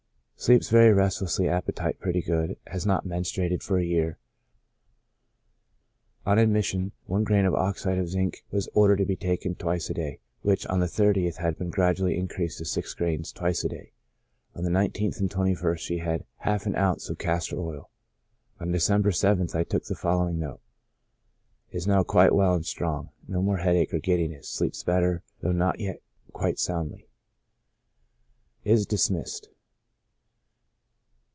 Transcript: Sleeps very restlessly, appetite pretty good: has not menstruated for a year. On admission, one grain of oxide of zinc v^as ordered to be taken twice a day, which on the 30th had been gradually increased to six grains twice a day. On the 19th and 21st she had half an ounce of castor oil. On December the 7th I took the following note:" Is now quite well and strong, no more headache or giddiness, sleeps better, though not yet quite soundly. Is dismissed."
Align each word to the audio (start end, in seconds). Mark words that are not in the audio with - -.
Sleeps 0.41 0.69
very 0.71 0.91
restlessly, 0.91 1.47
appetite 1.47 1.99
pretty 1.99 2.23
good: 2.23 2.57
has 2.65 2.83
not 2.83 3.05
menstruated 3.05 3.61
for 3.61 3.77
a 3.77 3.85
year. 3.85 4.17
On 6.25 6.39
admission, 6.39 6.93
one 7.05 7.23
grain 7.23 7.45
of 7.45 7.53
oxide 7.53 7.99
of 7.99 8.09
zinc 8.09 8.43
v^as 8.51 8.67
ordered 8.73 8.95
to 8.95 9.05
be 9.05 9.15
taken 9.15 9.53
twice 9.53 9.91
a 9.91 9.93
day, 9.93 10.19
which 10.41 10.65
on 10.65 10.79
the 10.79 10.87
30th 10.87 11.35
had 11.35 11.59
been 11.59 11.69
gradually 11.69 12.17
increased 12.17 12.57
to 12.57 12.65
six 12.65 12.91
grains 12.95 13.31
twice 13.31 13.63
a 13.63 13.69
day. 13.69 13.91
On 14.55 14.63
the 14.63 14.71
19th 14.71 15.19
and 15.19 15.29
21st 15.29 15.77
she 15.77 15.97
had 15.99 16.25
half 16.37 16.65
an 16.65 16.75
ounce 16.75 17.07
of 17.07 17.19
castor 17.19 17.59
oil. 17.59 17.91
On 18.59 18.71
December 18.71 19.09
the 19.09 19.13
7th 19.17 19.53
I 19.53 19.63
took 19.63 19.83
the 19.83 19.93
following 19.93 20.39
note:" 20.39 20.61
Is 21.71 21.85
now 21.85 22.01
quite 22.01 22.33
well 22.33 22.55
and 22.55 22.65
strong, 22.65 23.11
no 23.27 23.43
more 23.43 23.57
headache 23.57 23.93
or 23.93 23.99
giddiness, 23.99 24.49
sleeps 24.49 24.81
better, 24.81 25.21
though 25.41 25.51
not 25.51 25.79
yet 25.79 26.01
quite 26.33 26.57
soundly. 26.57 27.07
Is 28.65 28.87
dismissed." 28.87 29.49